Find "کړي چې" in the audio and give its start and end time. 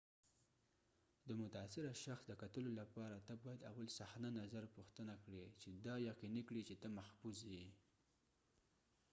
5.23-5.69, 6.49-6.75